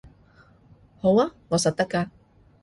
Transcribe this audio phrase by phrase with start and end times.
[1.01, 2.09] 好吖，我實得㗎